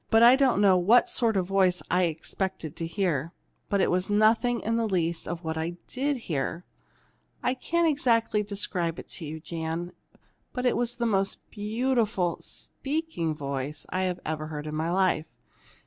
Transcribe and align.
I 0.11 0.35
don't 0.35 0.61
know 0.61 0.79
what 0.79 1.09
sort 1.09 1.37
of 1.37 1.45
a 1.45 1.53
voice 1.53 1.83
I 1.91 2.01
had 2.05 2.09
expected 2.09 2.75
to 2.75 2.87
hear, 2.87 3.33
but 3.69 3.81
it 3.81 3.91
was 3.91 4.09
nothing 4.09 4.59
in 4.61 4.75
the 4.75 4.87
least 4.87 5.27
like 5.27 5.43
what 5.43 5.59
I 5.59 5.77
did 5.87 6.17
hear. 6.25 6.65
"I 7.43 7.53
can't 7.53 7.87
exactly 7.87 8.41
describe 8.41 8.97
it 8.97 9.07
to 9.09 9.25
you, 9.25 9.39
Jan, 9.39 9.91
but 10.53 10.65
it 10.65 10.75
was 10.75 10.95
the 10.95 11.05
most 11.05 11.47
beautiful 11.51 12.39
speaking 12.41 13.35
voice 13.35 13.85
I've 13.91 14.19
ever 14.25 14.47
heard 14.47 14.65
in 14.65 14.73
my 14.73 14.89
life! 14.89 15.27